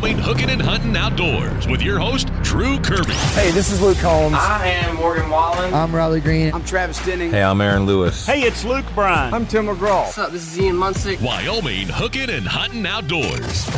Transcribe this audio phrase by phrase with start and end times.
[0.00, 3.12] by for Wyoming Hooking and Hunting Outdoors with your host, Drew Kirby.
[3.34, 4.34] Hey, this is Luke Combs.
[4.34, 5.72] I am Morgan Wallen.
[5.72, 6.52] I'm Riley Green.
[6.52, 7.30] I'm Travis Denning.
[7.30, 8.26] Hey, I'm Aaron Lewis.
[8.26, 9.32] Hey, it's Luke Bryan.
[9.32, 10.04] I'm Tim McGraw.
[10.04, 10.32] What's up?
[10.32, 11.20] This is Ian Munsick.
[11.20, 13.68] Wyoming Hooking and Hunting Outdoors.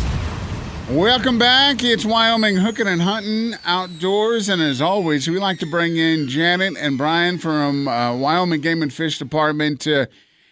[0.90, 1.82] Welcome back.
[1.82, 4.48] It's Wyoming Hooking and Hunting Outdoors.
[4.48, 8.82] And as always, we like to bring in Janet and Brian from uh, Wyoming Game
[8.82, 10.09] and Fish Department to,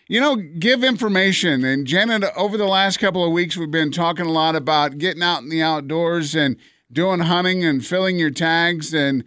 [0.08, 1.64] you know, give information.
[1.64, 5.22] And Janet, over the last couple of weeks, we've been talking a lot about getting
[5.22, 6.56] out in the outdoors and
[6.92, 8.92] doing hunting and filling your tags.
[8.92, 9.24] And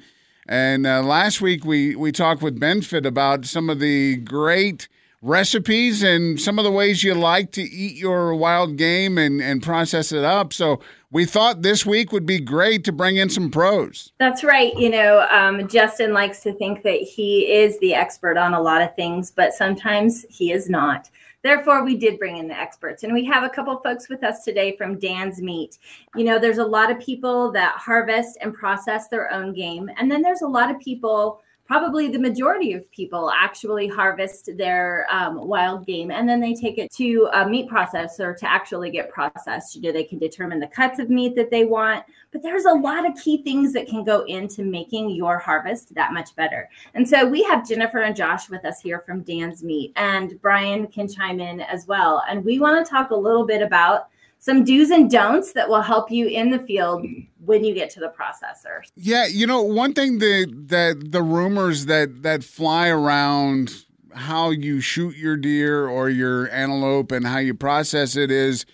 [0.48, 4.88] and uh, last week we, we talked with Benfit about some of the great
[5.28, 9.62] recipes and some of the ways you like to eat your wild game and, and
[9.62, 10.54] process it up.
[10.54, 10.80] So
[11.12, 14.14] we thought this week would be great to bring in some pros.
[14.20, 14.74] That's right.
[14.78, 18.82] You know, um, Justin likes to think that he is the expert on a lot
[18.82, 21.10] of things, but sometimes he is not.
[21.44, 24.44] Therefore, we did bring in the experts, and we have a couple folks with us
[24.44, 25.78] today from Dan's Meat.
[26.16, 30.12] You know, there's a lot of people that harvest and process their own game, and
[30.12, 35.46] then there's a lot of people probably the majority of people actually harvest their um,
[35.48, 39.76] wild game and then they take it to a meat processor to actually get processed.
[39.76, 42.74] You know, they can determine the cuts of meat that they want, but there's a
[42.74, 46.70] lot of key things that can go into making your harvest that much better.
[46.94, 50.88] And so we have Jennifer and Josh with us here from Dan's Meat, and Brian
[50.88, 52.24] can chime in as well.
[52.30, 54.08] And we want to talk a little bit about
[54.40, 57.28] some do's and don'ts that will help you in the field mm.
[57.46, 58.82] when you get to the processor.
[58.96, 64.82] Yeah, you know, one thing that that the rumors that that fly around how you
[64.82, 68.66] shoot your deer or your antelope and how you process it is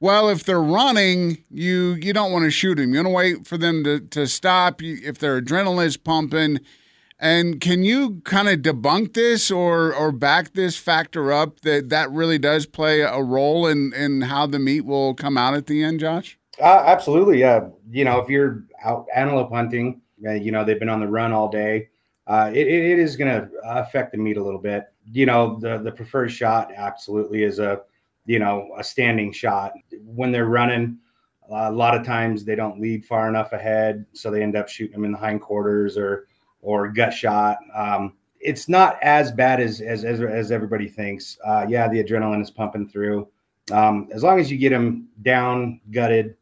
[0.00, 2.94] well, if they're running, you you don't want to shoot them.
[2.94, 4.82] You want to wait for them to, to stop.
[4.82, 6.60] If their adrenaline is pumping,
[7.20, 12.10] and can you kind of debunk this or or back this factor up that that
[12.10, 15.84] really does play a role in in how the meat will come out at the
[15.84, 16.38] end, Josh?
[16.58, 17.68] Uh, absolutely, yeah.
[17.90, 21.32] You know, if you're out antelope hunting, uh, you know they've been on the run
[21.32, 21.90] all day.
[22.26, 24.84] Uh, it, it is going to affect the meat a little bit.
[25.04, 27.82] You know, the the preferred shot absolutely is a
[28.24, 29.72] you know a standing shot
[30.04, 30.98] when they're running.
[31.50, 34.92] a lot of times they don't lead far enough ahead, so they end up shooting
[34.92, 36.28] them in the hindquarters or
[36.62, 37.58] or gut shot.
[37.74, 41.38] Um, it's not as bad as as as, as everybody thinks.
[41.44, 43.28] Uh, yeah, the adrenaline is pumping through.
[43.70, 46.36] Um, as long as you get them down, gutted,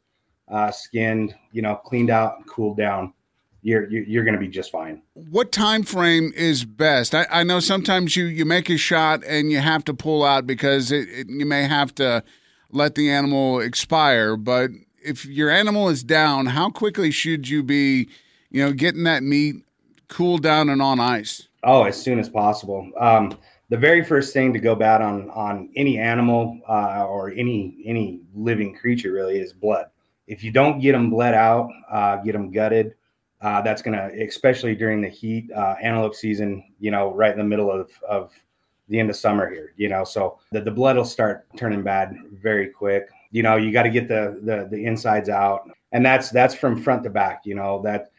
[0.49, 3.13] uh, skinned, you know, cleaned out, cooled down,
[3.63, 5.03] you're you're, you're going to be just fine.
[5.15, 7.15] What time frame is best?
[7.15, 10.47] I, I, know sometimes you you make a shot and you have to pull out
[10.47, 12.23] because it, it, you may have to
[12.71, 14.37] let the animal expire.
[14.37, 14.71] But
[15.03, 18.09] if your animal is down, how quickly should you be,
[18.51, 19.57] you know, getting that meat
[20.09, 21.49] cool down and on ice?
[21.65, 22.91] Oh, as soon as possible.
[22.99, 23.37] Um,
[23.69, 28.21] the very first thing to go bad on on any animal uh, or any any
[28.35, 29.87] living creature really is blood.
[30.27, 32.95] If you don't get them bled out, uh, get them gutted,
[33.41, 36.65] uh, that's gonna, especially during the heat, uh, antelope season.
[36.81, 38.33] You know, right in the middle of of
[38.89, 39.75] the end of summer here.
[39.77, 43.09] You know, so the, the blood will start turning bad very quick.
[43.31, 46.81] You know, you got to get the the the insides out, and that's that's from
[46.81, 47.43] front to back.
[47.45, 48.11] You know that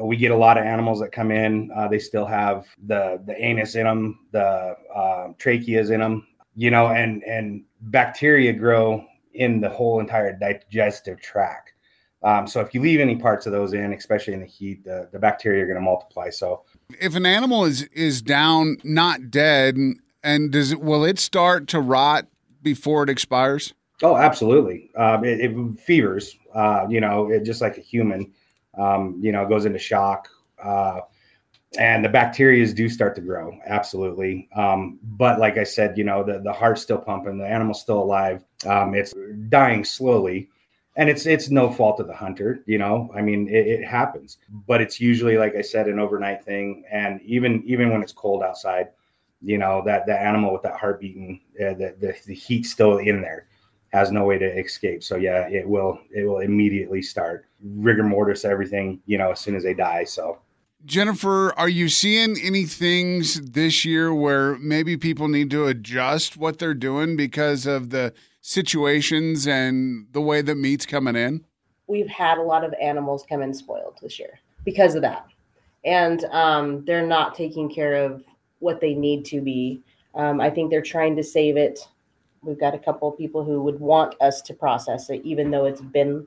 [0.00, 1.70] we get a lot of animals that come in.
[1.74, 6.70] Uh, they still have the the anus in them, the uh, tracheas in them, you
[6.70, 9.04] know, and and bacteria grow
[9.34, 11.72] in the whole entire digestive tract.
[12.22, 15.08] Um, so if you leave any parts of those in, especially in the heat, the,
[15.12, 16.30] the bacteria are going to multiply.
[16.30, 16.62] So
[16.98, 19.76] if an animal is is down, not dead,
[20.22, 22.26] and does it will it start to rot
[22.62, 23.74] before it expires?
[24.02, 24.90] Oh, absolutely.
[24.96, 28.32] Um, it, it fevers, uh, you know, it, just like a human
[28.78, 30.28] um, you know, goes into shock.
[30.62, 31.00] Uh,
[31.78, 34.48] and the bacteria do start to grow, absolutely.
[34.56, 38.02] Um, but like I said, you know, the, the heart's still pumping, the animal's still
[38.02, 38.44] alive.
[38.64, 39.12] Um, it's
[39.48, 40.48] dying slowly.
[40.96, 43.10] And it's it's no fault of the hunter, you know.
[43.16, 44.38] I mean, it, it happens,
[44.68, 46.84] but it's usually, like I said, an overnight thing.
[46.88, 48.90] And even even when it's cold outside,
[49.42, 52.98] you know, that the animal with that heart beating, uh, the, the the heat's still
[52.98, 53.48] in there
[53.94, 55.04] has no way to escape.
[55.04, 59.54] So yeah, it will it will immediately start rigor mortis everything, you know, as soon
[59.54, 60.04] as they die.
[60.04, 60.38] So
[60.84, 66.58] Jennifer, are you seeing any things this year where maybe people need to adjust what
[66.58, 68.12] they're doing because of the
[68.42, 71.44] situations and the way the meat's coming in?
[71.86, 75.26] We've had a lot of animals come in spoiled this year because of that.
[75.84, 78.24] And um, they're not taking care of
[78.58, 79.82] what they need to be.
[80.14, 81.78] Um, I think they're trying to save it
[82.44, 85.64] We've got a couple of people who would want us to process it, even though
[85.64, 86.26] it's been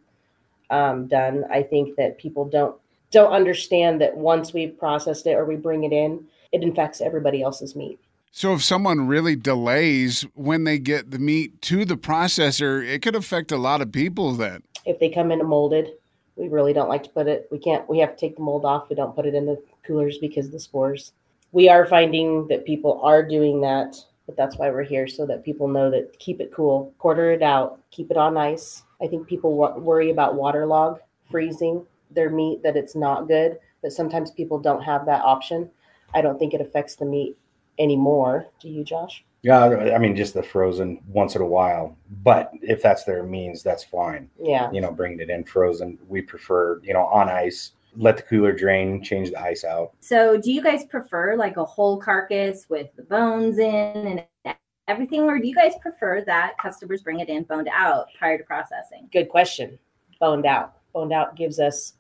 [0.70, 1.46] um, done.
[1.52, 2.76] I think that people don't
[3.12, 7.42] don't understand that once we've processed it or we bring it in, it infects everybody
[7.42, 8.00] else's meat.
[8.32, 13.16] So if someone really delays when they get the meat to the processor, it could
[13.16, 14.62] affect a lot of people then.
[14.86, 15.92] If they come in molded,
[16.36, 17.48] we really don't like to put it.
[17.52, 17.90] We can't.
[17.90, 18.90] We have to take the mold off.
[18.90, 21.14] We don't put it in the coolers because of the spores.
[21.52, 23.96] We are finding that people are doing that,
[24.28, 27.42] but that's why we're here so that people know that keep it cool, quarter it
[27.42, 28.84] out, keep it on ice.
[29.02, 31.00] I think people w- worry about waterlog,
[31.32, 35.70] freezing their meat that it's not good, but sometimes people don't have that option.
[36.14, 37.38] I don't think it affects the meat
[37.80, 38.48] anymore.
[38.60, 39.24] Do you, Josh?
[39.44, 39.64] Yeah,
[39.96, 41.96] I mean, just the frozen once in a while.
[42.24, 44.30] But if that's their means, that's fine.
[44.42, 44.70] Yeah.
[44.72, 45.98] You know, bringing it in frozen.
[46.08, 47.74] We prefer, you know, on ice.
[47.98, 49.94] Let the cooler drain, change the ice out.
[50.00, 54.56] So, do you guys prefer like a whole carcass with the bones in and
[54.88, 58.44] everything, or do you guys prefer that customers bring it in boned out prior to
[58.44, 59.10] processing?
[59.12, 59.78] Good question.
[60.20, 60.76] Boned out.
[60.94, 61.94] Boned out gives us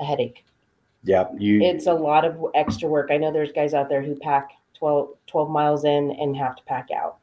[0.00, 0.44] a headache.
[1.02, 1.60] Yeah, you.
[1.62, 3.10] It's a lot of extra work.
[3.10, 6.62] I know there's guys out there who pack 12, 12 miles in and have to
[6.64, 7.18] pack out.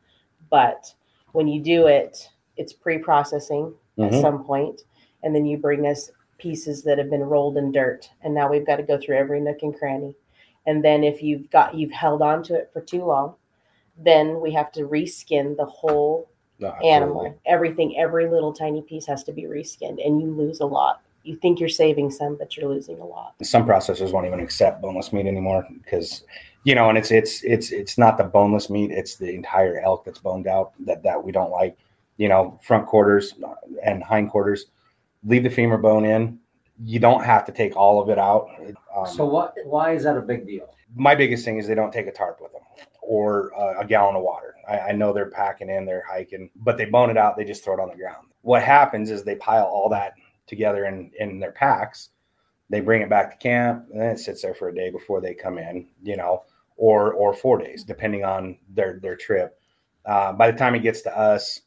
[0.49, 0.93] But
[1.31, 4.21] when you do it, it's pre processing at mm-hmm.
[4.21, 4.81] some point,
[5.23, 6.11] and then you bring us
[6.41, 8.09] pieces that have been rolled in dirt.
[8.23, 10.15] And now we've got to go through every nook and cranny.
[10.65, 13.35] And then if you've got you've held on to it for too long,
[13.97, 16.29] then we have to reskin the whole
[16.59, 17.39] No, animal.
[17.45, 21.01] Everything, every little tiny piece has to be reskinned, and you lose a lot.
[21.23, 23.35] You think you're saving some, but you're losing a lot.
[23.43, 26.23] Some processors won't even accept boneless meat anymore because,
[26.63, 30.03] you know, and it's it's it's it's not the boneless meat; it's the entire elk
[30.03, 31.77] that's boned out that that we don't like.
[32.17, 33.53] You know, front quarters uh,
[33.83, 34.67] and hind quarters.
[35.23, 36.39] Leave the femur bone in.
[36.83, 38.47] You don't have to take all of it out.
[38.95, 39.53] Um, So what?
[39.65, 40.68] Why is that a big deal?
[40.95, 42.62] my biggest thing is they don't take a tarp with them
[43.01, 44.56] or uh, a gallon of water.
[44.68, 47.38] I, I know they're packing in, they're hiking, but they bone it out.
[47.38, 48.27] They just throw it on the ground.
[48.41, 50.13] What happens is they pile all that
[50.47, 52.09] together in in their packs.
[52.69, 55.21] They bring it back to camp, and then it sits there for a day before
[55.21, 55.88] they come in.
[56.01, 56.44] You know,
[56.77, 59.59] or or four days, depending on their their trip.
[60.06, 61.62] Uh, by the time it gets to us,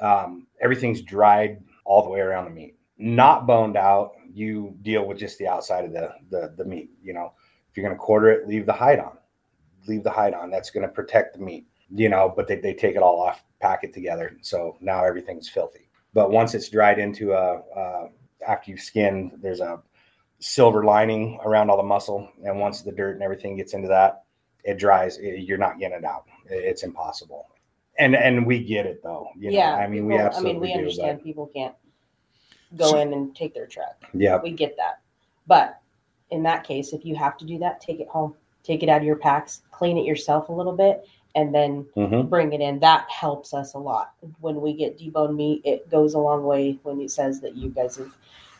[0.00, 2.76] um, everything's dried all the way around the meat.
[3.00, 6.90] Not boned out, you deal with just the outside of the the, the meat.
[7.02, 7.32] You know,
[7.70, 9.16] if you're going to quarter it, leave the hide on.
[9.88, 10.50] Leave the hide on.
[10.50, 13.42] That's going to protect the meat, you know, but they, they take it all off,
[13.60, 14.36] pack it together.
[14.42, 15.88] So now everything's filthy.
[16.12, 18.08] But once it's dried into a, uh,
[18.46, 19.80] after you've skinned, there's a
[20.40, 22.28] silver lining around all the muscle.
[22.44, 24.24] And once the dirt and everything gets into that,
[24.64, 25.16] it dries.
[25.18, 26.24] It- you're not getting it out.
[26.50, 27.46] It- It's impossible.
[27.98, 29.28] And and we get it though.
[29.36, 29.76] You yeah, know?
[29.82, 31.74] I mean, we absolutely I mean, we do, understand people can't
[32.76, 34.04] go So- in and take their truck.
[34.12, 34.40] Yeah.
[34.42, 35.00] We get that,
[35.46, 35.78] but
[36.30, 38.98] in that case, if you have to do that, take it home, take it out
[39.00, 42.78] of your packs, clean it yourself a little bit, and then hmm bring it in.
[42.80, 44.12] That helps us a lot.
[44.40, 47.70] When we get deboned meat, it goes a long way when it says that you
[47.70, 48.14] guys have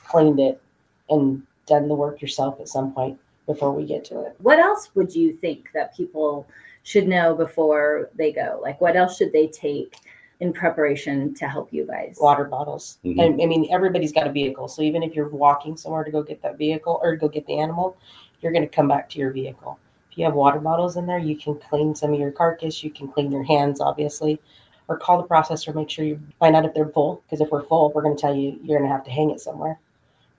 [0.05, 0.61] cleaned it
[1.09, 4.35] and done the work yourself at some point before we get to it.
[4.39, 6.47] What else would you think that people
[6.83, 8.59] should know before they go?
[8.63, 9.97] Like, what else should they take
[10.41, 12.19] in preparation to help you guys?
[12.21, 12.99] Water bottles.
[13.05, 13.23] Mhm.
[13.23, 14.69] And I mean, everybody's got a vehicle.
[14.69, 17.59] So even if you're walking somewhere to go get that vehicle or go get the
[17.59, 17.97] animal,
[18.41, 19.79] you're going to come back to your vehicle.
[20.11, 22.83] If you have water bottles in there, you can clean some of your carcass.
[22.83, 24.41] You can clean your hands, obviously,
[24.89, 25.75] or call the processor.
[25.75, 27.23] Make sure you find out if they're full.
[27.27, 29.31] Because if we're full, we're going to tell you you're going to have to hang
[29.31, 29.79] it somewhere.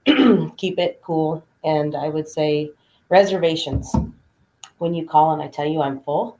[0.56, 1.42] Keep it cool.
[1.64, 2.72] And I would say
[3.08, 3.94] reservations.
[4.78, 6.38] When you call and I tell you I'm full,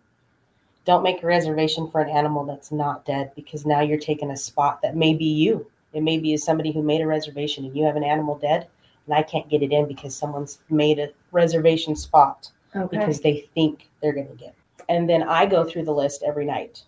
[0.84, 4.36] don't make a reservation for an animal that's not dead because now you're taking a
[4.36, 5.66] spot that may be you.
[5.92, 8.66] It may be somebody who made a reservation and you have an animal dead
[9.06, 12.98] and I can't get it in because someone's made a reservation spot Okay.
[12.98, 14.48] because they think they're going to get.
[14.78, 14.84] it.
[14.88, 16.82] And then I go through the list every night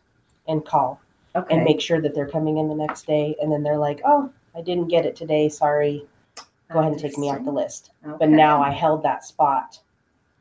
[0.49, 1.01] and call
[1.37, 1.55] okay.
[1.55, 3.37] and make sure that they're coming in the next day.
[3.41, 5.49] And then they're like, oh, I didn't get it today.
[5.49, 6.07] Sorry.
[6.73, 7.91] Go ahead and take me off the list.
[8.19, 9.79] But now I held that spot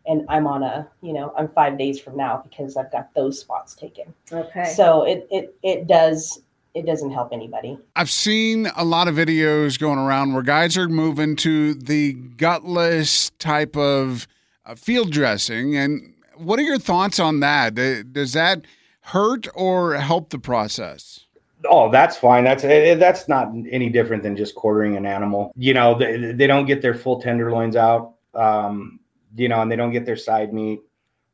[0.06, 3.40] and I'm on a, you know, I'm five days from now because I've got those
[3.40, 4.14] spots taken.
[4.32, 4.66] Okay.
[4.66, 6.42] So it, it, it does,
[6.74, 7.78] it doesn't help anybody.
[7.96, 13.30] I've seen a lot of videos going around where guys are moving to the gutless
[13.40, 14.28] type of
[14.66, 15.78] uh, field dressing.
[15.78, 17.76] And what are your thoughts on that?
[17.76, 18.66] Does that
[19.02, 21.22] hurt or help the process?
[21.70, 22.44] Oh, that's fine.
[22.44, 25.54] That's that's not any different than just quartering an animal.
[25.56, 28.16] You know, they, they don't get their full tenderloins out.
[28.34, 29.00] Um,
[29.36, 30.82] you know, and they don't get their side meat.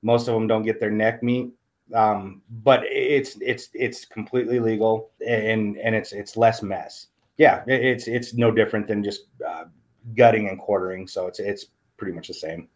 [0.01, 1.51] Most of them don't get their neck meat.
[1.93, 7.07] Um, but it's it's it's completely legal and and it's it's less mess.
[7.37, 9.65] Yeah, it's it's no different than just uh,
[10.15, 11.07] gutting and quartering.
[11.07, 11.65] So it's it's
[11.97, 12.67] pretty much the same.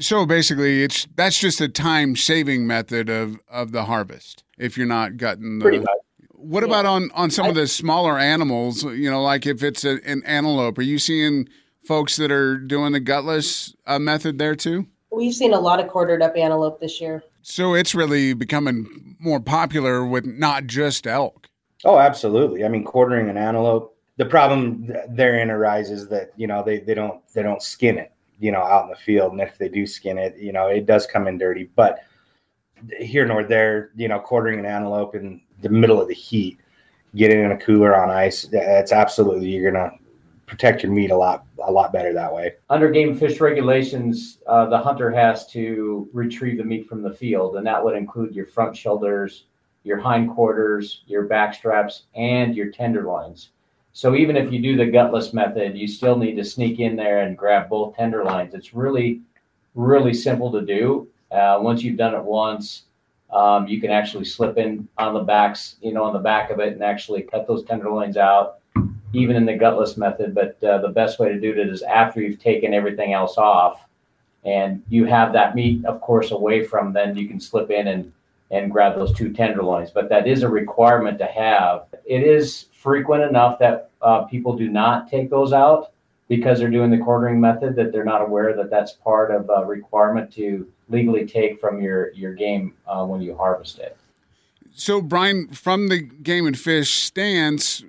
[0.00, 4.44] So basically, it's that's just a time saving method of of the harvest.
[4.58, 5.88] If you're not gutting the, Pretty much.
[6.32, 6.68] What Yeah.
[6.68, 8.82] about on on some of the smaller animals?
[8.82, 11.48] You know, like if it's a, an antelope, are you seeing
[11.88, 14.86] folks that are doing the gutless uh, method there too?
[15.10, 17.24] We've seen a lot of quartered up antelope this year.
[17.40, 21.48] So it's really becoming more popular with not just elk.
[21.86, 22.62] Oh, absolutely.
[22.62, 27.22] I mean, quartering an antelope, the problem therein arises that you know they they don't
[27.32, 30.18] they don't skin it you know out in the field, and if they do skin
[30.18, 31.70] it, you know it does come in dirty.
[31.74, 32.04] But
[32.98, 36.58] here nor there, you know, quartering an antelope in the middle of the heat,
[37.14, 39.92] getting in a cooler on ice, that's absolutely you're gonna
[40.48, 42.54] protect your meat a lot a lot better that way.
[42.70, 47.56] Under game fish regulations, uh, the hunter has to retrieve the meat from the field,
[47.56, 49.44] and that would include your front shoulders,
[49.84, 53.50] your hindquarters, your back straps, and your tenderloins.
[53.92, 57.20] So even if you do the gutless method, you still need to sneak in there
[57.20, 58.54] and grab both tenderloins.
[58.54, 59.22] It's really,
[59.74, 61.08] really simple to do.
[61.30, 62.84] Uh, once you've done it once,
[63.30, 66.60] um, you can actually slip in on the backs, you know, on the back of
[66.60, 68.60] it, and actually cut those tenderloins out,
[69.12, 70.34] even in the gutless method.
[70.34, 73.86] But uh, the best way to do it is after you've taken everything else off,
[74.44, 76.92] and you have that meat, of course, away from.
[76.92, 78.12] Then you can slip in and
[78.50, 79.90] and grab those two tenderloins.
[79.90, 81.86] But that is a requirement to have.
[82.06, 85.92] It is frequent enough that uh, people do not take those out
[86.28, 89.64] because they're doing the quartering method that they're not aware that that's part of a
[89.64, 93.96] requirement to legally take from your your game uh, when you harvest it.
[94.74, 97.82] So, Brian, from the game and fish stance,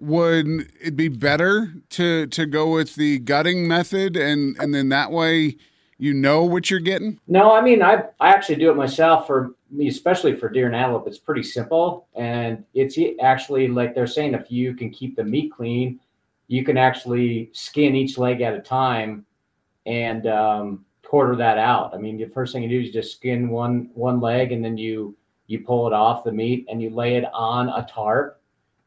[0.00, 5.10] would it be better to to go with the gutting method, and and then that
[5.10, 5.56] way
[5.98, 7.20] you know what you're getting?
[7.28, 10.74] No, I mean I I actually do it myself for me, especially for deer and
[10.74, 11.06] antelope.
[11.06, 15.52] It's pretty simple, and it's actually like they're saying if you can keep the meat
[15.52, 16.00] clean,
[16.48, 19.26] you can actually skin each leg at a time,
[19.86, 21.94] and um, quarter that out.
[21.94, 24.78] I mean, the first thing you do is just skin one one leg, and then
[24.78, 25.16] you
[25.50, 28.39] you pull it off the meat and you lay it on a tarp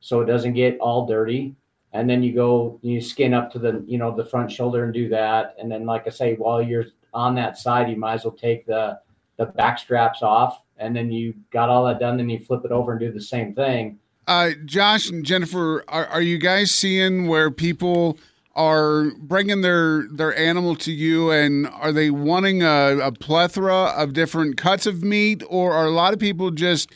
[0.03, 1.55] so it doesn't get all dirty.
[1.93, 4.93] And then you go you skin up to the you know the front shoulder and
[4.93, 5.55] do that.
[5.57, 8.65] And then like I say, while you're on that side, you might as well take
[8.65, 8.99] the
[9.37, 12.17] the back straps off, and then you got all that done.
[12.17, 13.97] Then you flip it over and do the same thing.
[14.27, 18.17] Uh, Josh and Jennifer, are, are you guys seeing where people
[18.55, 24.13] are bringing their their animal to you and are they wanting a, a, plethora of
[24.13, 26.91] different cuts of meat or are a lot of people just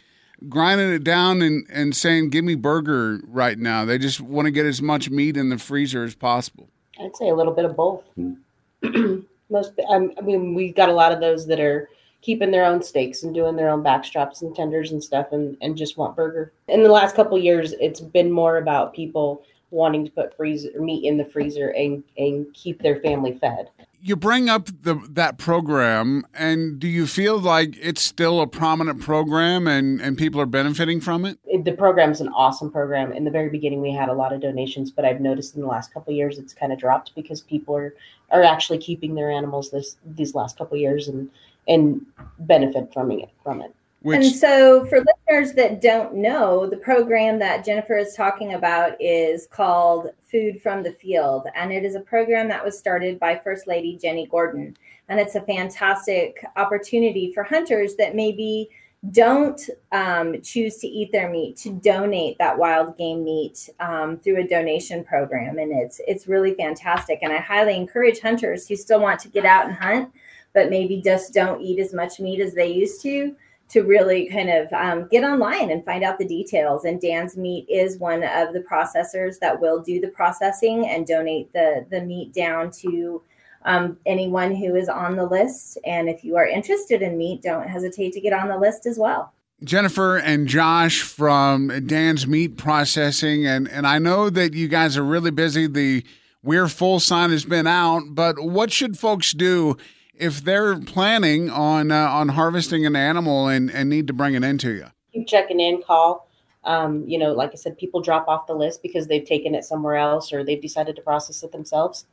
[0.50, 3.86] grinding it down and, and saying give me burger right now.
[3.86, 6.70] They just want to get as much meat in the freezer as possible.
[7.00, 8.04] I'd say a little bit of both.
[9.50, 11.90] Most um, i mean we've got a lot of those that are
[12.22, 15.78] keeping their own steaks and doing their own backstraps and tenders and stuff and, and
[15.78, 16.52] just want burger.
[16.68, 21.06] In the last couple years it's been more about people wanting to put freezer meat
[21.06, 23.70] in the freezer and and keep their family fed.
[24.00, 29.02] You bring up the that program, and do you feel like it's still a prominent
[29.02, 31.40] program, and and people are benefiting from it?
[31.64, 33.12] the program's an awesome program.
[33.12, 35.68] In the very beginning, we had a lot of donations, but I've noticed in the
[35.68, 37.94] last couple years it's kind of dropped because people are
[38.32, 41.30] are actually keeping their animals this these last couple years and
[41.68, 42.06] and
[42.40, 43.74] benefit from it from it.
[44.08, 44.26] Which...
[44.26, 49.48] And so, for listeners that don't know, the program that Jennifer is talking about is
[49.48, 51.48] called Food from the Field.
[51.56, 54.78] And it is a program that was started by First Lady Jennie Gordon.
[55.10, 58.70] And it's a fantastic opportunity for hunters that maybe
[59.12, 64.40] don't um, choose to eat their meat to donate that wild game meat um, through
[64.42, 69.00] a donation program and it's it's really fantastic and i highly encourage hunters who still
[69.00, 70.12] want to get out and hunt
[70.54, 73.36] but maybe just don't eat as much meat as they used to
[73.70, 76.86] to really kind of um, get online and find out the details.
[76.86, 81.52] And Dan's Meat is one of the processors that will do the processing and donate
[81.54, 83.22] the the meat down to
[83.66, 85.78] um, anyone who is on the list.
[85.86, 88.98] And if you are interested in meat, don't hesitate to get on the list as
[88.98, 89.34] well.
[89.64, 95.04] Jennifer and Josh from Dan's Meat Processing, and and I know that you guys are
[95.04, 95.68] really busy.
[95.68, 96.06] The
[96.44, 99.76] We're Full sign has been out, but what should folks do?
[100.20, 104.44] If they're planning on uh, on harvesting an animal and, and need to bring it
[104.44, 104.88] into you?
[105.14, 106.28] Keep checking in, call.
[106.64, 109.64] Um, you know, like I said, people drop off the list because they've taken it
[109.64, 112.06] somewhere else or they've decided to process it themselves.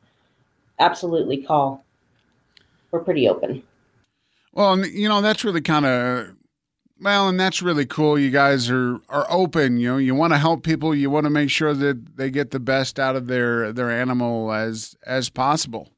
[0.79, 1.83] Absolutely, call.
[2.91, 3.63] We're pretty open.
[4.53, 6.35] Well, you know that's really kind of
[7.01, 8.17] well, and that's really cool.
[8.17, 9.77] You guys are are open.
[9.77, 10.95] You know, you want to help people.
[10.95, 14.53] You want to make sure that they get the best out of their their animal
[14.53, 15.89] as as possible.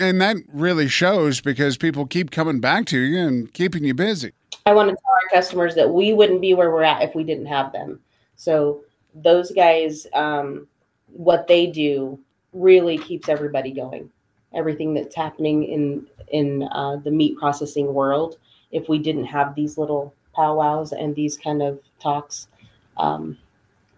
[0.00, 4.32] And that really shows because people keep coming back to you and keeping you busy.
[4.64, 7.22] I want to tell our customers that we wouldn't be where we're at if we
[7.22, 8.00] didn't have them.
[8.36, 8.80] So
[9.14, 10.66] those guys, um,
[11.12, 12.18] what they do
[12.54, 14.10] really keeps everybody going.
[14.54, 18.38] Everything that's happening in in uh, the meat processing world.
[18.72, 22.48] If we didn't have these little powwows and these kind of talks,
[22.96, 23.36] um,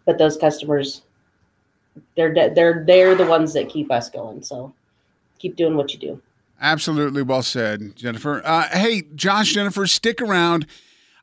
[0.04, 1.02] but those customers,
[2.16, 4.42] they're they're they're the ones that keep us going.
[4.42, 4.75] So
[5.42, 6.22] keep doing what you do.
[6.61, 8.40] Absolutely well said, Jennifer.
[8.44, 10.66] Uh, hey, Josh, Jennifer, stick around.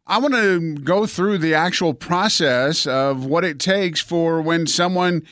[0.06, 5.24] I want to go through the actual process of what it takes for when someone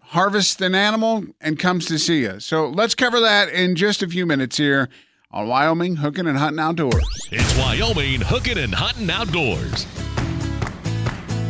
[0.00, 2.44] harvests an animal and comes to see us.
[2.44, 4.88] So let's cover that in just a few minutes here
[5.32, 7.04] on Wyoming Hooking and Hunting Outdoors.
[7.32, 9.86] It's Wyoming Hooking and Hunting Outdoors.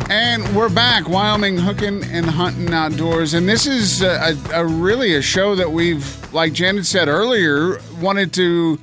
[0.08, 3.34] And we're back, Wyoming Hooking and Hunting Outdoors.
[3.34, 7.80] And this is a, a, a really a show that we've, like Janet said earlier,
[8.00, 8.78] wanted to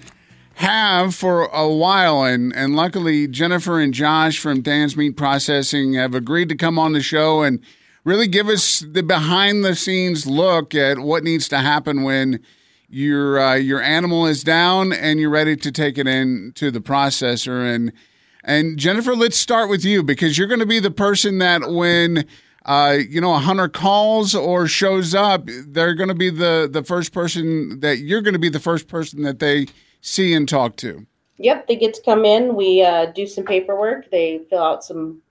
[0.55, 2.23] have for a while.
[2.23, 6.91] And, and luckily, Jennifer and Josh from Dan's Meat Processing have agreed to come on
[6.91, 7.61] the show and
[8.03, 12.41] really give us the behind the scenes look at what needs to happen when
[12.89, 16.81] your uh, your animal is down and you're ready to take it in to the
[16.81, 17.93] processor and
[18.43, 22.25] and Jennifer, let's start with you because you're going to be the person that when
[22.65, 26.83] uh, you know a hunter calls or shows up, they're going to be the the
[26.83, 29.67] first person that you're going to be the first person that they
[30.01, 31.05] see and talk to.
[31.37, 32.55] Yep, they get to come in.
[32.55, 34.11] We uh, do some paperwork.
[34.11, 35.21] They fill out some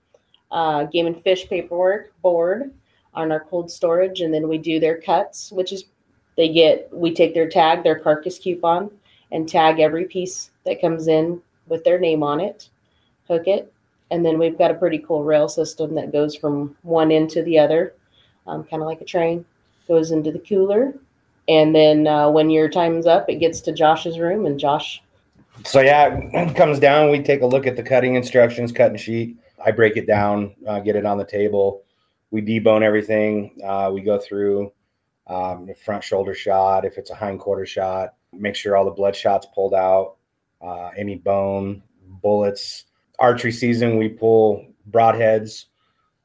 [0.51, 2.73] uh, game and fish paperwork board
[3.13, 5.85] on our cold storage, and then we do their cuts, which is
[6.35, 6.89] they get.
[6.91, 8.89] We take their tag, their carcass coupon,
[9.31, 12.69] and tag every piece that comes in with their name on it
[13.47, 13.71] it,
[14.11, 17.43] and then we've got a pretty cool rail system that goes from one end to
[17.43, 17.95] the other,
[18.47, 19.45] um, kind of like a train.
[19.87, 20.93] Goes into the cooler,
[21.49, 25.03] and then uh, when your time's up, it gets to Josh's room, and Josh.
[25.65, 27.11] So yeah, it comes down.
[27.11, 29.37] We take a look at the cutting instructions, cutting sheet.
[29.63, 31.83] I break it down, uh, get it on the table.
[32.31, 33.59] We debone everything.
[33.63, 34.71] Uh, we go through
[35.27, 38.91] um, the front shoulder shot, if it's a hind quarter shot, make sure all the
[38.91, 40.15] blood shots pulled out,
[40.61, 41.81] uh, any bone,
[42.21, 42.85] bullets,
[43.19, 45.65] archery season, we pull broadheads.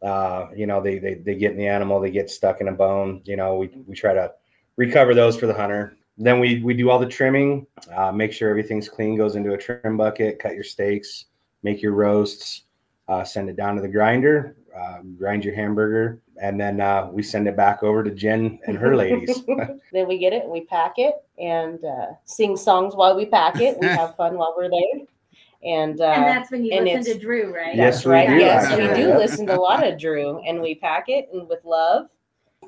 [0.03, 2.73] Uh, you know, they, they they get in the animal, they get stuck in a
[2.73, 3.21] bone.
[3.25, 4.33] You know, we we try to
[4.77, 5.97] recover those for the hunter.
[6.17, 9.59] Then we we do all the trimming, uh, make sure everything's clean, goes into a
[9.59, 11.27] trim bucket, cut your steaks,
[11.63, 12.63] make your roasts,
[13.09, 17.23] uh, send it down to the grinder, uh, grind your hamburger, and then uh, we
[17.23, 19.43] send it back over to Jen and her ladies.
[19.93, 23.79] then we get it, we pack it, and uh, sing songs while we pack it.
[23.81, 25.07] We have fun while we're there.
[25.65, 27.75] And, uh, and that's when you and listen to Drew, right?
[27.75, 28.29] Yes, That's we right.
[28.29, 31.49] do, Yes, we do listen to a lot of Drew, and we pack it and
[31.49, 32.07] with love.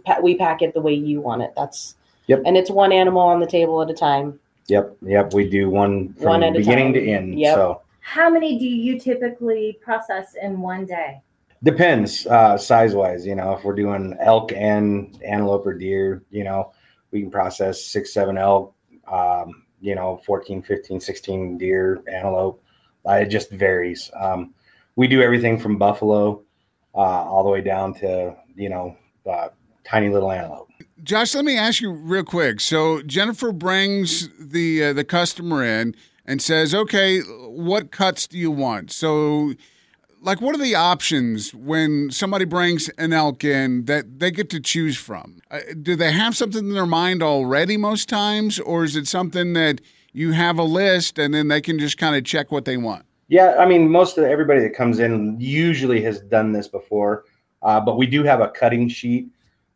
[0.05, 1.53] Pa- we pack it the way you want it.
[1.57, 1.95] That's
[2.27, 2.43] Yep.
[2.47, 4.39] And it's one animal on the table at a time.
[4.69, 7.03] yep, yep, we do one from One at a beginning time.
[7.05, 7.39] to end.
[7.41, 7.55] Yep.
[7.57, 11.21] So How many do you typically process in one day?
[11.63, 13.27] depends uh, size wise.
[13.27, 16.73] You know, if we're doing elk and antelope or deer, you know,
[17.11, 18.75] we can process six, seven elk.
[19.07, 22.63] Um, you know, 14, 15, 16 deer, antelope.
[23.07, 24.11] Uh, it just varies.
[24.19, 24.55] Um,
[24.97, 26.43] we do everything from buffalo
[26.95, 28.97] uh, all the way down to you know
[29.29, 29.49] uh,
[29.85, 30.69] tiny little antelope.
[31.03, 32.61] Josh, let me ask you real quick.
[32.61, 35.95] So Jennifer brings the uh, the customer in
[36.27, 39.55] and says, "Okay, what cuts do you want?" So,
[40.21, 44.61] like, what are the options when somebody brings an elk in that they get to
[44.61, 45.41] choose from?
[45.51, 49.55] Uh, do they have something in their mind already most times, or is it something
[49.55, 49.81] that
[50.13, 53.05] you have a list and then they can just kind of check what they want?
[53.29, 57.25] Yeah, I mean, most of everybody that comes in usually has done this before,
[57.63, 59.29] uh, but we do have a cutting sheet,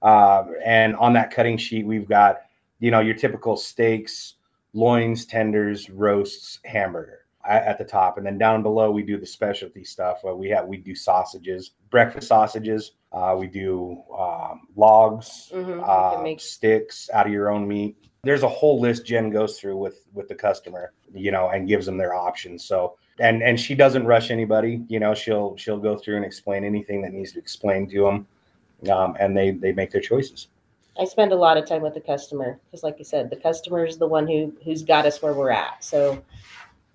[0.02, 2.42] uh, and on that cutting sheet, we've got
[2.80, 4.34] you know your typical steaks,
[4.72, 9.84] loins, tenders, roasts, hamburger at the top, and then down below we do the specialty
[9.84, 10.20] stuff.
[10.26, 12.92] Uh, we have we do sausages, breakfast sausages.
[13.12, 17.96] Uh, we do um, logs, Mhm, uh, make- sticks out of your own meat.
[18.22, 21.86] There's a whole list Jen goes through with with the customer, you know, and gives
[21.86, 22.64] them their options.
[22.64, 24.82] So and and she doesn't rush anybody.
[24.88, 28.26] You know, she'll she'll go through and explain anything that needs to explain to them,
[28.90, 30.48] um, and they they make their choices.
[30.98, 33.84] I spend a lot of time with the customer because, like you said, the customer
[33.84, 35.82] is the one who who's got us where we're at.
[35.84, 36.22] So,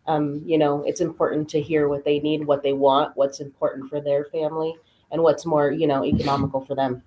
[0.07, 3.89] um, you know, it's important to hear what they need, what they want, what's important
[3.89, 4.75] for their family,
[5.11, 7.03] and what's more, you know, economical for them.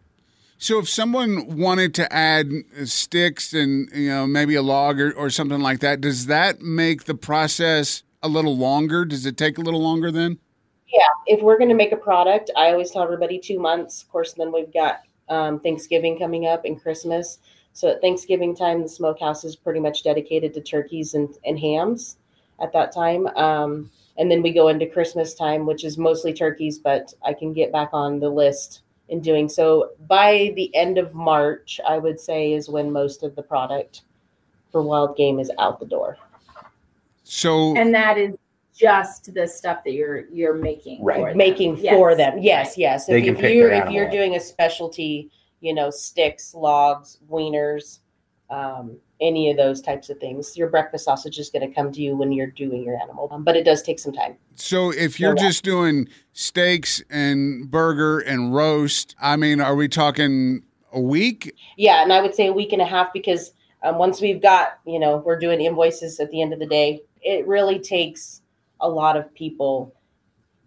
[0.59, 2.49] So if someone wanted to add
[2.85, 7.05] sticks and you know maybe a log or, or something like that, does that make
[7.05, 9.05] the process a little longer?
[9.05, 10.39] Does it take a little longer then?
[10.87, 14.03] Yeah, if we're going to make a product, I always tell everybody two months.
[14.03, 17.39] Of course, then we've got um, Thanksgiving coming up and Christmas.
[17.73, 22.19] So at Thanksgiving time, the smokehouse is pretty much dedicated to turkeys and, and hams
[22.63, 23.27] at that time.
[23.29, 27.53] Um, and then we go into Christmas time, which is mostly turkeys, but I can
[27.53, 29.91] get back on the list in doing so.
[30.07, 34.03] By the end of March, I would say is when most of the product
[34.71, 36.17] for wild game is out the door.
[37.25, 38.37] So And that is
[38.75, 41.03] just the stuff that you're you're making.
[41.05, 41.19] Right.
[41.19, 41.37] for them.
[41.37, 41.95] making Yes.
[41.95, 42.39] for them.
[42.39, 43.07] Yes, yes.
[43.07, 46.55] They if, can if pick you're their if you're doing a specialty, you know, sticks,
[46.55, 48.01] logs, wieners,
[48.51, 52.03] um, any of those types of things, your breakfast sausage is going to come to
[52.03, 53.29] you when you're doing your animal.
[53.31, 54.37] Um, but it does take some time.
[54.57, 60.65] so if you're just doing steaks and burger and roast, I mean, are we talking
[60.93, 61.55] a week.
[61.77, 64.79] Yeah, and I would say a week and a half because um, once we've got,
[64.87, 68.43] you know, we're doing invoices at the end of the day, it really takes
[68.81, 69.95] a lot of people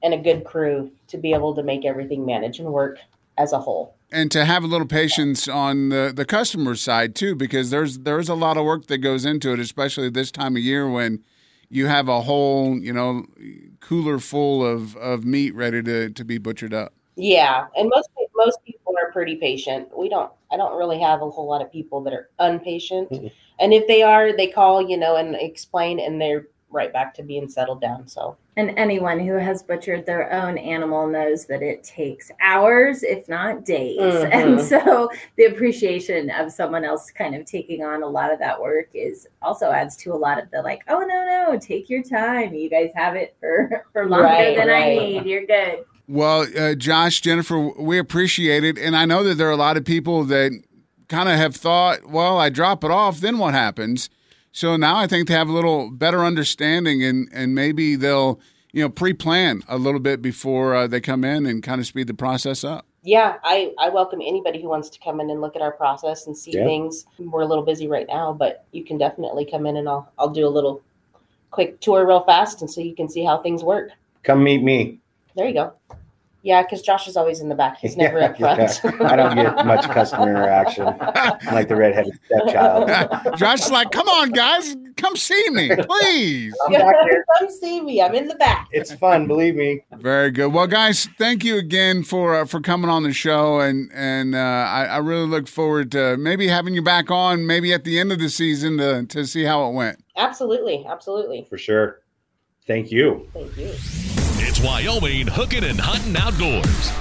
[0.03, 2.97] and a good crew to be able to make everything manage and work
[3.37, 3.94] as a whole.
[4.11, 8.29] And to have a little patience on the, the customer side too, because there's there's
[8.29, 11.23] a lot of work that goes into it, especially this time of year when
[11.69, 13.25] you have a whole you know
[13.79, 16.93] cooler full of, of meat ready to, to be butchered up.
[17.15, 19.97] Yeah, and most most people are pretty patient.
[19.97, 20.31] We don't.
[20.51, 23.31] I don't really have a whole lot of people that are impatient, Mhm.
[23.59, 27.23] and if they are, they call, you know, and explain, and they're right back to
[27.23, 28.07] being settled down.
[28.07, 33.27] So And anyone who has butchered their own animal knows that it takes hours, if
[33.27, 33.99] not days.
[33.99, 34.29] Mhm.
[34.33, 38.61] And so the appreciation of someone else kind of taking on a lot of that
[38.61, 42.03] work is also adds to a lot of the like, oh no, no, take your
[42.03, 42.53] time.
[42.53, 45.25] You guys have it for, for longer Right, than I need.
[45.25, 45.85] You're good.
[46.07, 49.75] Well, uh, Josh, Jennifer, we appreciate it, and I know that there are a lot
[49.75, 50.51] of people that
[51.09, 54.09] kind of have thought, well, I drop it off, then what happens?
[54.55, 58.39] So now I think they have a little better understanding, and and maybe they'll
[58.71, 62.07] you know pre-plan a little bit before uh, they come in and kind of speed
[62.07, 62.85] the process up.
[63.03, 66.25] yeah, I I welcome anybody who wants to come in and look at our process
[66.27, 66.63] and see Yeah.
[66.63, 67.05] things.
[67.19, 70.29] We're a little busy right now, but you can definitely come in and I'll I'll
[70.29, 70.81] do a little
[71.51, 73.89] quick tour real fast, and so you can see how things work.
[74.23, 74.99] Come meet me.
[75.35, 75.73] There you go.
[76.45, 77.79] Yeah, because Josh is always in the back.
[77.79, 78.59] He's never Yeah, up front.
[78.83, 79.07] yeah.
[79.11, 80.87] I don't get much customer interaction.
[80.87, 82.87] I'm like the redheaded stepchild.
[83.35, 86.53] Josh is like, come on, guys, come see me, please.
[86.67, 87.25] I'm back here.
[87.39, 87.99] Come see me.
[87.99, 88.67] I'm in the back.
[88.71, 89.83] It's fun, believe me.
[89.97, 90.53] Very good.
[90.53, 94.37] Well, guys, thank you again for uh, for coming on the show, and and uh,
[94.37, 98.11] I, I really look forward to maybe having you back on, maybe at the end
[98.11, 99.97] of the season to to see how it went.
[100.15, 101.47] Absolutely, absolutely.
[101.49, 102.01] For sure.
[102.67, 103.27] Thank you.
[103.33, 104.14] Thank you.
[104.47, 106.91] It's Wyoming hooking and hunting outdoors.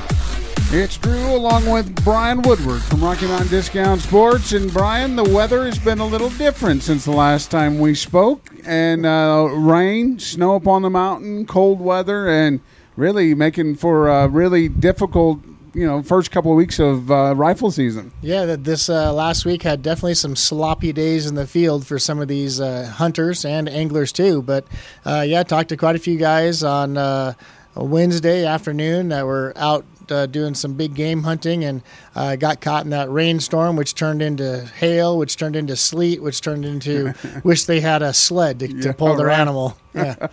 [0.72, 4.52] It's Drew along with Brian Woodward from Rocky Mountain Discount Sports.
[4.52, 8.50] And Brian, the weather has been a little different since the last time we spoke.
[8.64, 12.60] And uh, rain, snow up on the mountain, cold weather, and
[12.96, 15.40] really making for a really difficult,
[15.74, 18.12] you know, first couple of weeks of uh, rifle season.
[18.22, 21.98] Yeah, that this uh, last week had definitely some sloppy days in the field for
[21.98, 24.42] some of these uh, hunters and anglers too.
[24.42, 24.66] But
[25.04, 27.34] uh, yeah, I talked to quite a few guys on uh,
[27.74, 31.82] a Wednesday afternoon that were out uh, doing some big game hunting and
[32.14, 36.40] uh, got caught in that rainstorm, which turned into hail, which turned into sleet, which
[36.40, 39.38] turned into wish they had a sled to, to pull their right.
[39.38, 39.76] animal.
[39.94, 40.28] Yeah,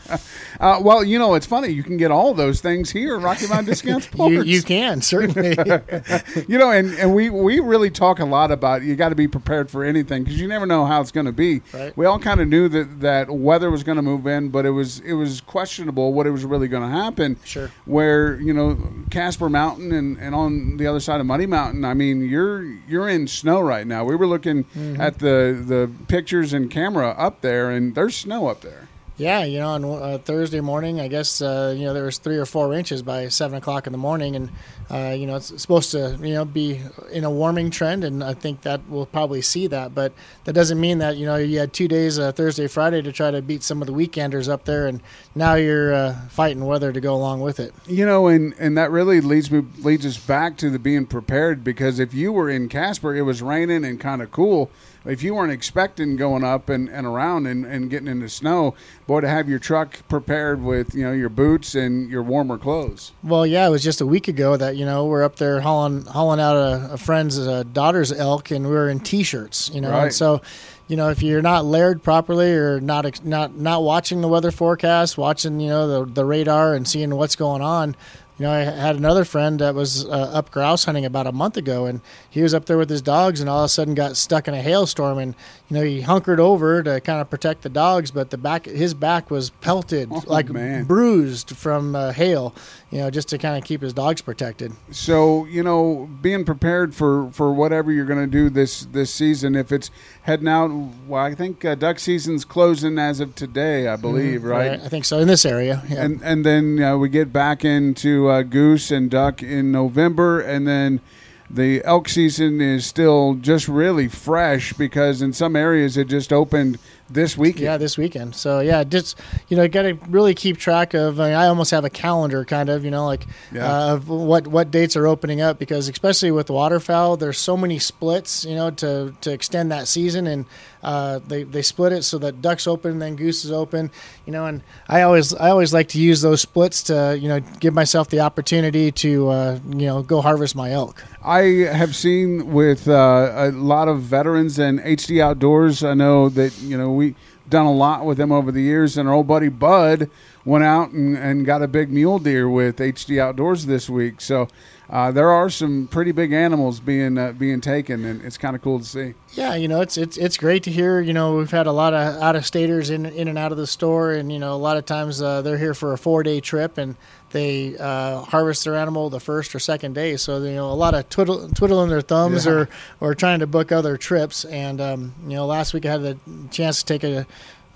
[0.59, 1.69] Uh, well, you know, it's funny.
[1.69, 4.31] You can get all those things here at Rocky Mountain Discount Sports.
[4.33, 5.49] you, you can certainly.
[6.47, 9.27] you know, and, and we, we really talk a lot about you got to be
[9.27, 11.61] prepared for anything because you never know how it's going to be.
[11.73, 11.95] Right.
[11.95, 14.71] We all kind of knew that, that weather was going to move in, but it
[14.71, 17.37] was it was questionable what it was really going to happen.
[17.43, 17.69] Sure.
[17.85, 18.77] Where you know
[19.09, 23.09] Casper Mountain and, and on the other side of Muddy Mountain, I mean you're you're
[23.09, 24.03] in snow right now.
[24.03, 25.01] We were looking Mm-hmm.
[25.01, 28.87] at the the pictures and camera up there, and there's snow up there.
[29.21, 32.37] Yeah, you know, on uh, Thursday morning, I guess uh, you know there was three
[32.37, 34.49] or four inches by seven o'clock in the morning, and
[34.89, 36.81] uh, you know it's supposed to you know be
[37.11, 39.93] in a warming trend, and I think that we'll probably see that.
[39.93, 40.13] But
[40.45, 43.29] that doesn't mean that you know you had two days, uh, Thursday, Friday, to try
[43.29, 45.03] to beat some of the weekenders up there, and
[45.35, 47.75] now you're uh, fighting weather to go along with it.
[47.85, 51.63] You know, and and that really leads me leads us back to the being prepared
[51.63, 54.71] because if you were in Casper, it was raining and kind of cool.
[55.03, 58.75] If you weren't expecting going up and, and around and, and getting into snow,
[59.07, 63.11] boy, to have your truck prepared with you know your boots and your warmer clothes.
[63.23, 66.05] Well, yeah, it was just a week ago that you know we're up there hauling
[66.05, 69.89] hauling out a, a friend's uh, daughter's elk, and we were in t-shirts, you know.
[69.89, 70.03] Right.
[70.03, 70.41] And so,
[70.87, 75.17] you know, if you're not layered properly or not not not watching the weather forecast,
[75.17, 77.95] watching you know the the radar and seeing what's going on.
[78.41, 81.57] You know, I had another friend that was uh, up grouse hunting about a month
[81.57, 84.17] ago, and he was up there with his dogs, and all of a sudden got
[84.17, 85.35] stuck in a hailstorm, and
[85.69, 88.95] you know he hunkered over to kind of protect the dogs, but the back his
[88.95, 90.85] back was pelted, Oh, like man.
[90.85, 92.55] bruised from uh, hail,
[92.89, 94.71] you know, just to kind of keep his dogs protected.
[94.89, 99.53] So you know, being prepared for, for whatever you're going to do this this season.
[99.53, 99.91] If it's
[100.23, 100.71] heading out,
[101.07, 104.81] well, I think uh, duck season's closing as of today, I believe, right?
[104.81, 105.83] I think so in this area.
[105.87, 106.05] Yeah.
[106.05, 110.67] and and then uh, we get back into uh, goose and duck in November, and
[110.67, 111.01] then
[111.49, 116.79] the elk season is still just really fresh because in some areas it just opened
[117.13, 117.63] this weekend.
[117.63, 118.35] Yeah, this weekend.
[118.35, 119.19] So yeah, just
[119.49, 121.19] you know, got to really keep track of.
[121.19, 123.65] I, mean, I, almost have a calendar, kind of, you know, like Yeah.
[123.65, 127.79] uh, of what what dates are opening up because especially with waterfowl, there's so many
[127.79, 130.45] splits, you know, to to extend that season, and
[130.83, 133.91] uh, they they split it so that ducks open, then gooses open,
[134.25, 137.39] you know, and I always I always like to use those splits to you know
[137.59, 141.03] give myself the opportunity to uh, you know go harvest my elk.
[141.23, 145.83] I have seen with uh, a lot of veterans and HD Outdoors.
[145.83, 147.15] I know that you know we
[147.49, 150.09] done a lot with them over the years, and our old buddy Bud
[150.45, 154.21] went out and, and got a big mule deer with HD Outdoors this week.
[154.21, 154.47] So
[154.89, 158.61] uh, there are some pretty big animals being uh, being taken, and it's kind of
[158.61, 159.13] cool to see.
[159.33, 161.01] Yeah, you know, it's it's it's great to hear.
[161.01, 163.57] You know, we've had a lot of out of staters in in and out of
[163.57, 166.21] the store, and you know, a lot of times uh, they're here for a four
[166.23, 166.95] day trip, and
[167.31, 170.17] they uh, harvest their animal the first or second day.
[170.17, 172.51] So you know, a lot of twiddle, twiddling their thumbs Yeah.
[172.51, 174.45] or or trying to book other trips.
[174.45, 176.17] And um, you know, last week I had the
[176.51, 177.25] chance to take a.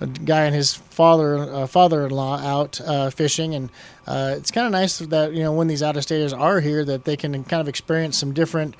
[0.02, 3.70] A guy and his father uh, father-in-law out uh, fishing, and
[4.06, 7.16] uh, it's kind of nice that you know when these out-of-staters are here that they
[7.16, 8.76] can kind of experience some different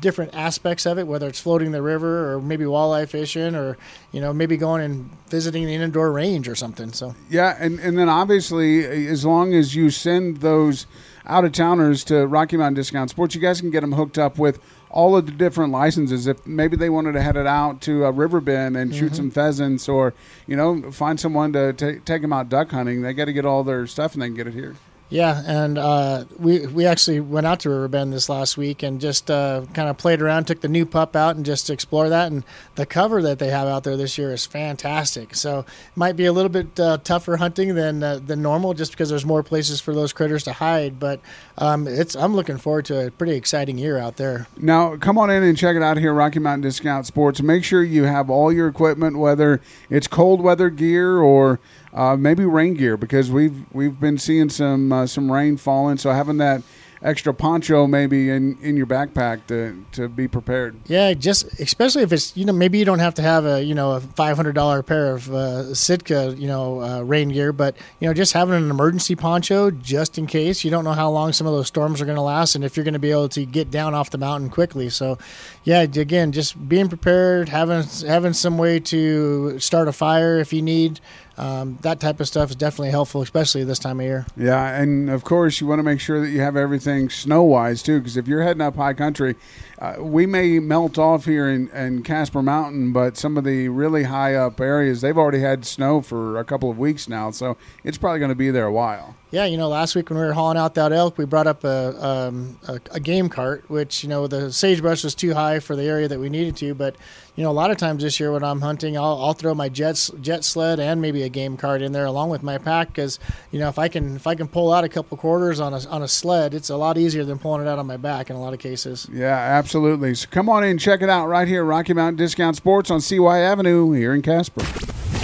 [0.00, 3.76] different aspects of it, whether it's floating the river or maybe walleye fishing or,
[4.12, 6.92] you know, maybe going and visiting the indoor range or something.
[6.92, 10.86] So, Yeah, and, and then obviously, as long as you send those
[11.26, 14.38] out of towners to Rocky Mountain Discount Sports, you guys can get them hooked up
[14.38, 16.26] with all of the different licenses.
[16.26, 19.14] If maybe they wanted to head it out to a river bend and shoot mm-hmm.
[19.14, 20.14] some pheasants, or
[20.46, 23.44] you know, find someone to ta take them out duck hunting, they got to get
[23.44, 24.76] all their stuff and they can get it here.
[25.08, 25.42] Yeah.
[25.46, 29.30] And uh, we, we actually went out to River Bend this last week and just
[29.30, 32.32] uh, kind of played around, took the new pup out and just explore that.
[32.32, 35.34] And the cover that they have out there this year is fantastic.
[35.34, 35.66] So, it
[35.96, 39.24] might be a little bit uh, tougher hunting than, uh, than normal just because there's
[39.24, 40.98] more places for those critters to hide.
[40.98, 41.20] But
[41.58, 44.46] um, it's I'm looking forward to a pretty exciting year out there.
[44.58, 47.40] Now, come on in and check it out here, Rocky Mountain Discount Sports.
[47.40, 51.60] Make sure you have all your equipment, whether it's cold weather gear or
[51.92, 55.98] uh, maybe rain gear, because we've we've been seeing some uh, some rain falling.
[55.98, 56.62] So having that
[57.02, 60.76] extra poncho maybe in, in your backpack to, to be prepared.
[60.86, 63.74] Yeah, just especially if it's you know maybe you don't have to have a you
[63.74, 67.76] know a five hundred dollar pair of uh, Sitka you know uh, rain gear, but
[68.00, 71.32] you know just having an emergency poncho just in case you don't know how long
[71.32, 73.28] some of those storms are going to last and if you're going to be able
[73.28, 74.88] to get down off the mountain quickly.
[74.88, 75.18] So,
[75.64, 80.62] yeah, again, just being prepared, having having some way to start a fire if you
[80.62, 81.00] need.
[81.38, 84.26] Um, that type of stuff is definitely helpful, especially this time of year.
[84.36, 87.82] Yeah, and of course you want to make sure that you have everything snow wise
[87.82, 89.36] too, because if you're heading up high country,
[89.78, 94.04] uh, we may melt off here in, in Casper Mountain, but some of the really
[94.04, 97.98] high up areas they've already had snow for a couple of weeks now, so it's
[97.98, 99.14] probably going to be there a while.
[99.32, 101.64] Yeah, you know, last week when we were hauling out that elk, we brought up
[101.64, 105.74] a, um, a, a game cart, which, you know, the sagebrush was too high for
[105.74, 106.74] the area that we needed to.
[106.74, 106.94] But,
[107.34, 109.68] you know, a lot of times this year when I'm hunting, I'll, I'll throw my
[109.68, 113.18] jet, jet sled and maybe a game cart in there along with my pack because,
[113.50, 115.80] you know, if I can if I can pull out a couple quarters on a,
[115.88, 118.36] on a sled, it's a lot easier than pulling it out on my back in
[118.36, 119.08] a lot of cases.
[119.12, 120.14] Yeah, absolutely.
[120.14, 123.40] So come on in, check it out right here, Rocky Mountain Discount Sports on CY
[123.40, 124.62] Avenue here in Casper.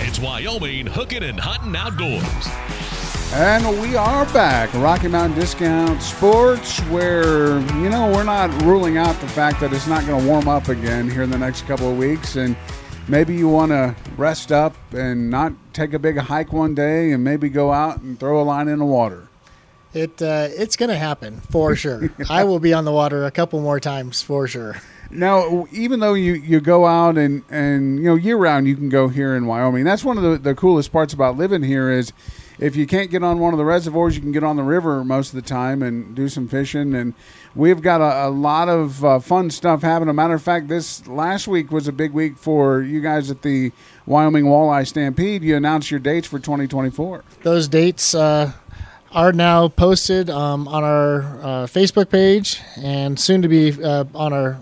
[0.05, 2.82] It's Wyoming hooking and hunting outdoors.
[3.35, 9.19] And we are back, Rocky Mountain Discount Sports, where, you know, we're not ruling out
[9.23, 11.91] the fact that it's not going to warm up again here in the next couple
[11.91, 12.37] of weeks.
[12.37, 12.55] And
[13.09, 17.25] maybe you want to rest up and not take a big hike one day and
[17.25, 19.29] maybe go out and throw a line in the water.
[19.95, 22.13] It uh, It's going to happen for sure.
[22.29, 24.77] I will be on the water a couple more times for sure.
[25.13, 28.89] Now, even though you, you go out and, and, you know, year round, you can
[28.89, 29.85] go here in Wyoming.
[29.85, 32.13] That's one of the, the coolest parts about living here is
[32.59, 35.05] if you can't get on one of the reservoirs, you can get on the river
[35.05, 36.95] most of the time and do some fishing.
[36.95, 37.13] And
[37.55, 40.11] we've got a, a lot of uh, fun stuff happening.
[40.11, 43.43] A matter of fact, this last week was a big week for you guys at
[43.43, 43.73] the
[44.07, 45.43] Wyoming Walleye Stampede.
[45.43, 47.25] You announced your dates for 2024.
[47.43, 48.53] those dates uh,
[49.11, 54.33] are now posted um, on our uh, Facebook page and soon to be uh, on
[54.33, 54.59] our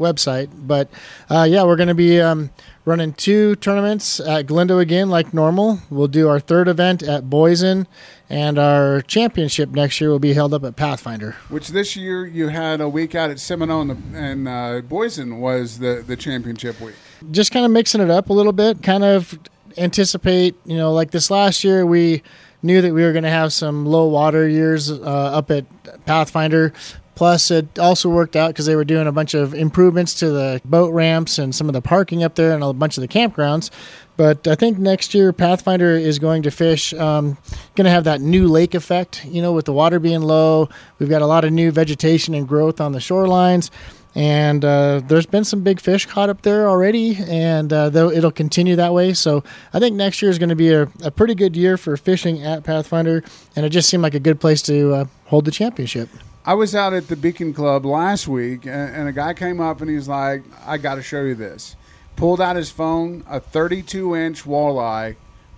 [0.00, 0.48] website.
[0.66, 0.90] But
[1.30, 2.50] uh, yeah, we're going to be um,
[2.84, 5.78] running two tournaments at Glendo again, like normal.
[5.90, 7.86] We'll do our third event at Boysen,
[8.28, 11.36] and our championship next year will be held up at Pathfinder.
[11.48, 15.78] Which this year you had a week out at Seminoe and, and uh, Boysen was
[15.78, 16.96] the, the championship week.
[17.30, 19.38] just kind of mixing it up a little bit, kind of
[19.76, 22.22] anticipate, you know, like this last year, we
[22.62, 25.64] knew that we were going to have some low water years uh, up at
[26.06, 26.72] Pathfinder.
[27.20, 30.58] Plus, it also worked out because they were doing a bunch of improvements to the
[30.64, 33.68] boat ramps and some of the parking up there and a bunch of the campgrounds.
[34.16, 37.36] But I think next year Pathfinder is going to fish, um,
[37.74, 39.22] going to have that new lake effect.
[39.26, 42.48] You know, with the water being low, we've got a lot of new vegetation and
[42.48, 43.68] growth on the shorelines
[44.14, 48.32] and uh, there's been some big fish caught up there already, and uh, though it'll
[48.32, 49.12] continue that way.
[49.12, 51.96] So I think next year is going to be a, a, pretty good year for
[51.96, 53.22] fishing at Pathfinder,
[53.54, 56.08] and it just seemed like a good place to uh, hold the championship.
[56.44, 59.80] I was out at the Beacon Club last week, and, and a guy came up
[59.80, 61.76] and he's like, "I got to show you this."
[62.16, 65.16] Pulled out his phone, a 32 inch walleye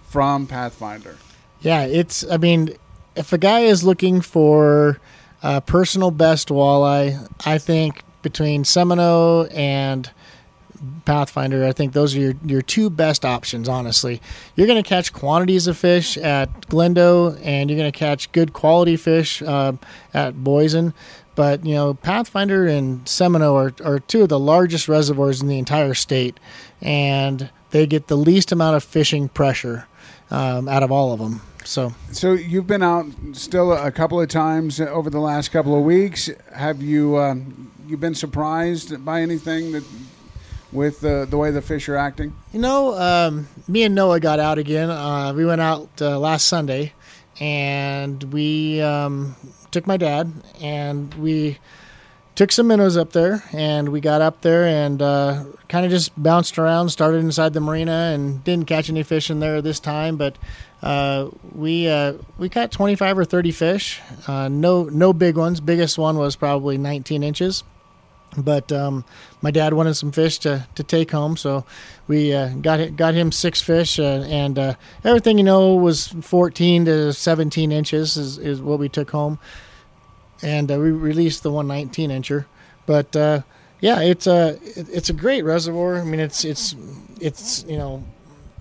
[0.09, 1.17] from Pathfinder.
[1.61, 2.29] Yeah, it's.
[2.29, 2.77] I mean,
[3.17, 5.01] if a guy is looking for
[5.43, 10.11] a personal best walleye, I think between Seminoe and
[11.05, 14.21] Pathfinder, I think those are your, your two best options, honestly.
[14.57, 18.53] You're going to catch quantities of fish at Glendo, and you're going to catch good
[18.53, 19.75] quality fish uh,
[20.13, 20.93] at Boysen.
[21.35, 25.59] But, you know, Pathfinder and Seminoe are, are two of the largest reservoirs in the
[25.59, 26.39] entire state,
[26.81, 29.87] and they get the least amount of fishing pressure
[30.31, 31.41] um, out of all of them.
[31.65, 35.85] So, so you've been out still a couple of times over the last couple of
[35.85, 36.29] weeks.
[36.55, 39.85] Have you um, you been surprised by anything that
[40.73, 42.35] with the the way the fish are acting?
[42.53, 44.91] You know, um, me and Noah got out again.
[44.91, 46.93] Uh, we went out uh, last Sunday,
[47.41, 49.37] and we um,
[49.71, 51.59] took my dad and we
[52.35, 56.11] took some minnows up there and we got up there and uh, kind of just
[56.21, 60.17] bounced around started inside the marina and didn't catch any fish in there this time
[60.17, 60.37] but
[60.83, 65.99] uh, we uh, we caught 25 or 30 fish uh, no no big ones biggest
[65.99, 67.65] one was probably 19 inches
[68.37, 69.05] but um,
[69.43, 71.65] my dad wanted some fish to, to take home, so
[72.07, 76.87] we uh, got got him six fish, uh, and uh, everything you know was 14
[76.87, 79.39] to 17 inches is, is what we took home,
[80.43, 82.47] and uh, we released the 119 incher.
[82.87, 83.43] But uh,
[83.81, 85.99] yeah, it's a it's a great reservoir.
[85.99, 86.75] I mean, it's it's
[87.21, 88.03] it's you know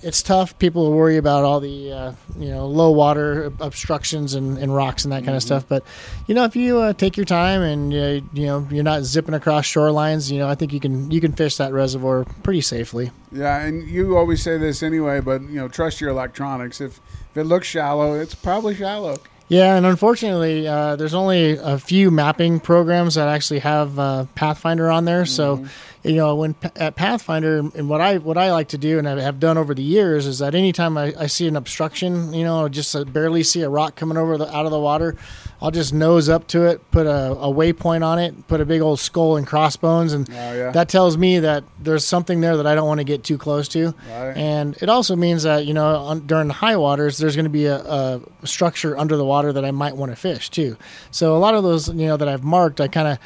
[0.03, 0.57] it's tough.
[0.59, 5.11] People worry about all the uh, you know low water obstructions and, and rocks and
[5.11, 5.37] that kind mm-hmm.
[5.37, 5.67] of stuff.
[5.67, 5.83] But
[6.27, 9.33] you know, if you uh, take your time and uh, you know you're not zipping
[9.33, 13.11] across shorelines, you know, I think you can you can fish that reservoir pretty safely.
[13.31, 16.81] Yeah, and you always say this anyway, but you know, trust your electronics.
[16.81, 16.99] If
[17.31, 19.17] if it looks shallow, it's probably shallow.
[19.51, 24.89] Yeah, and unfortunately, uh, there's only a few mapping programs that actually have uh, Pathfinder
[24.89, 25.23] on there.
[25.23, 25.65] Mm-hmm.
[25.65, 25.65] So
[26.03, 29.19] you know, when at Pathfinder, and what I what I like to do, and I
[29.21, 32.67] have done over the years, is that anytime I, I see an obstruction, you know,
[32.69, 35.15] just barely see a rock coming over the, out of the water,
[35.61, 38.81] I'll just nose up to it, put a, a waypoint on it, put a big
[38.81, 40.71] old skull and crossbones, and oh, yeah.
[40.71, 43.67] that tells me that there's something there that I don't want to get too close
[43.69, 43.93] to.
[44.09, 44.35] Right.
[44.35, 47.49] And it also means that you know on, during the high waters, there's going to
[47.49, 50.77] be a, a structure under the water that I might want to fish too.
[51.11, 53.19] So a lot of those, you know, that I've marked, I kind of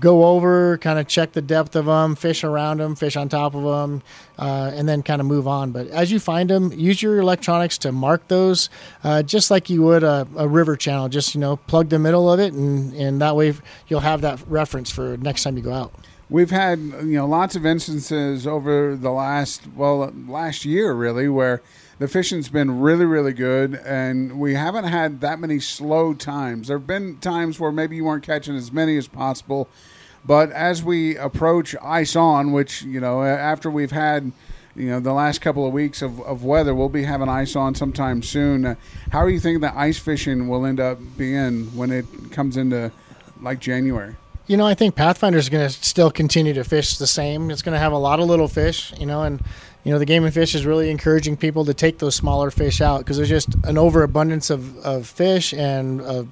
[0.00, 3.54] go over, kind of check the depth of them, fish around them, fish on top
[3.54, 4.02] of them,
[4.38, 5.72] uh, and then kind of move on.
[5.72, 8.70] But as you find them, use your electronics to mark those,
[9.02, 11.08] uh, just like you would a, a, river channel.
[11.08, 13.54] Just you know, plug the middle of it, and and that way
[13.88, 15.92] you'll have that reference for next time you go out.
[16.30, 21.62] We've had you know lots of instances over the last well last year really where
[21.98, 26.68] the fishing's been really, really good, and we haven't had that many slow times.
[26.68, 29.68] There have been times where maybe you weren't catching as many as possible,
[30.24, 34.32] but as we approach ice on, which you know after we've had
[34.74, 37.74] you know the last couple of weeks of, of weather, we'll be having ice on
[37.74, 38.64] sometime soon.
[38.64, 38.74] Uh,
[39.10, 42.90] how are you thinking that ice fishing will end up being when it comes into
[43.40, 44.16] like January?
[44.46, 47.50] You know, I think Pathfinder is going to still continue to fish the same.
[47.50, 49.42] It's going to have a lot of little fish, you know, and
[49.84, 52.80] you know the game and fish is really encouraging people to take those smaller fish
[52.80, 56.26] out because there's just an overabundance of, of fish and a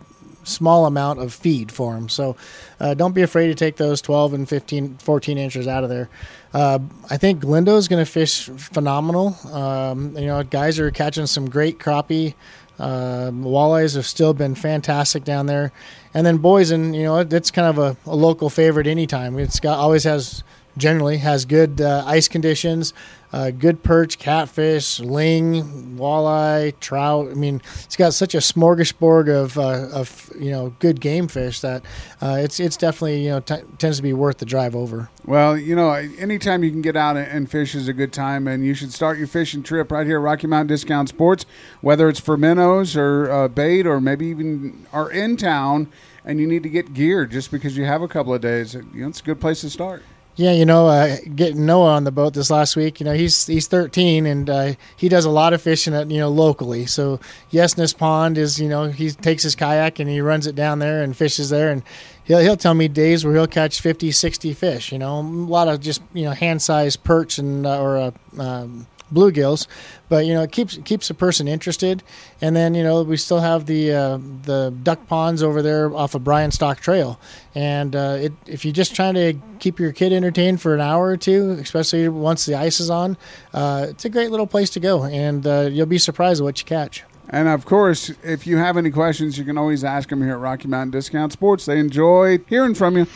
[0.45, 2.35] small amount of feed for them so
[2.81, 6.09] uh, don't be afraid to take those 12 and 15 14 inches out of there.
[6.53, 9.37] Uh, i think glendo is going to fish phenomenal.
[9.53, 12.35] Um, you know guys are catching some great crappie.
[12.79, 15.71] Uh, walleyes have still been fantastic down there.
[16.15, 19.39] And then Boysen you know it's kind of a, a local favorite anytime.
[19.39, 20.43] It's got always has
[20.77, 22.95] generally has good uh, ice conditions,
[23.33, 27.31] uh, good perch, catfish, ling, walleye, trout.
[27.31, 31.61] I mean, it's got such a smorgasbord of, uh, of you know good game fish
[31.61, 31.83] that
[32.21, 35.09] uh, it's it's definitely you know t- tends to be worth the drive over.
[35.25, 38.65] Well, you know, anytime you can get out and fish is a good time, and
[38.65, 41.47] you should start your fishing trip right here Rocky Mountain Discount Sports,
[41.81, 45.89] whether it's for minnows or uh, bait or maybe even are in town
[46.25, 48.75] and you need to get gear just because you have a couple of days.
[48.75, 50.03] You know, it's a good place to start.
[50.35, 53.01] Yeah, you know, uh, getting Noah on the boat this last week.
[53.01, 56.19] You know, he's he's 13 and uh, he does a lot of fishing at you
[56.19, 56.87] know locally.
[56.87, 57.21] So
[57.53, 61.03] Yesness Pond is you know he takes his kayak and he runs it down there
[61.03, 61.83] and fishes there and
[62.25, 64.91] he'll he'll tell me days where he'll catch 50, 60 fish.
[64.91, 68.87] You know, a lot of just you know hand sized perch and uh, or um,
[69.13, 69.67] bluegills,
[70.09, 72.03] but you know it keeps keeps a person interested.
[72.41, 76.15] And then you know we still have the uh, the duck ponds over there off
[76.15, 77.21] of Bryan Stock Trail,
[77.55, 81.07] and uh, it, if you're just trying to keep your kid entertained for an hour
[81.07, 83.17] or two, especially once the ice is on,
[83.55, 86.59] uh, it's a great little place to go, and uh, you'll be surprised at what
[86.59, 87.05] you catch.
[87.29, 90.41] And of course, if you have any questions, you can always ask them here at
[90.41, 91.65] Rocky Mountain Discount Sports.
[91.65, 93.07] They enjoy hearing from you.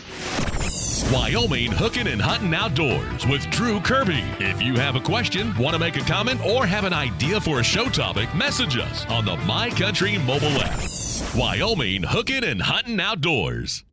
[1.04, 4.24] Wyoming Hooking and Hunting Outdoors with Drew Kirby.
[4.40, 7.60] If you have a question, want to make a comment, or have an idea for
[7.60, 10.80] a show topic, message us on the My Country mobile app.
[11.36, 13.84] Wyoming Hooking and Hunting Outdoors.